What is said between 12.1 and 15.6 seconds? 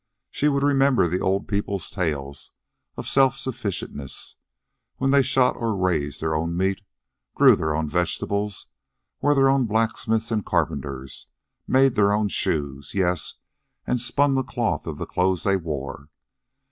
own shoes yes, and spun the cloth of the clothes they